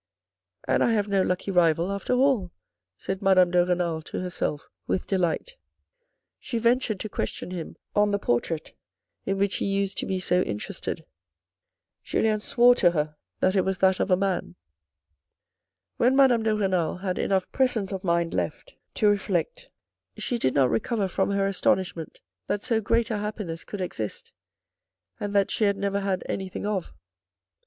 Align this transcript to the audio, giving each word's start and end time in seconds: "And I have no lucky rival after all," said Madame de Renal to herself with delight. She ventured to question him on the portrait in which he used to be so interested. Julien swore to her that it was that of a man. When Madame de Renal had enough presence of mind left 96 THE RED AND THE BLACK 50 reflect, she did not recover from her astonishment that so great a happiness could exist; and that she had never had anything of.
"And 0.67 0.83
I 0.83 0.93
have 0.93 1.07
no 1.09 1.21
lucky 1.21 1.51
rival 1.51 1.91
after 1.91 2.13
all," 2.13 2.51
said 2.97 3.21
Madame 3.21 3.51
de 3.51 3.63
Renal 3.63 4.01
to 4.01 4.19
herself 4.19 4.67
with 4.87 5.05
delight. 5.05 5.57
She 6.39 6.57
ventured 6.57 6.99
to 7.01 7.07
question 7.07 7.51
him 7.51 7.75
on 7.95 8.09
the 8.09 8.17
portrait 8.17 8.75
in 9.27 9.37
which 9.37 9.57
he 9.57 9.65
used 9.67 9.99
to 9.99 10.07
be 10.07 10.19
so 10.19 10.41
interested. 10.41 11.05
Julien 12.03 12.39
swore 12.39 12.73
to 12.73 12.89
her 12.89 13.15
that 13.41 13.55
it 13.55 13.61
was 13.63 13.77
that 13.77 13.99
of 13.99 14.09
a 14.09 14.17
man. 14.17 14.55
When 15.97 16.15
Madame 16.15 16.41
de 16.41 16.55
Renal 16.55 16.97
had 16.97 17.19
enough 17.19 17.51
presence 17.51 17.91
of 17.91 18.03
mind 18.03 18.33
left 18.33 18.69
96 18.69 18.73
THE 18.73 18.73
RED 18.73 18.73
AND 18.73 18.73
THE 18.73 18.73
BLACK 18.73 19.19
50 19.19 19.31
reflect, 19.31 19.69
she 20.17 20.37
did 20.39 20.53
not 20.55 20.69
recover 20.71 21.07
from 21.07 21.29
her 21.29 21.45
astonishment 21.45 22.21
that 22.47 22.63
so 22.63 22.81
great 22.81 23.11
a 23.11 23.19
happiness 23.19 23.63
could 23.63 23.81
exist; 23.81 24.31
and 25.19 25.35
that 25.35 25.51
she 25.51 25.65
had 25.65 25.77
never 25.77 25.99
had 25.99 26.23
anything 26.27 26.65
of. 26.65 26.91